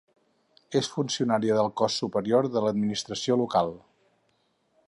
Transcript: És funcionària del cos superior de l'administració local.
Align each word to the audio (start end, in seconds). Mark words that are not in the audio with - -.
És 0.79 0.89
funcionària 0.93 1.59
del 1.59 1.69
cos 1.83 1.99
superior 2.03 2.51
de 2.57 2.65
l'administració 2.67 3.41
local. 3.43 3.75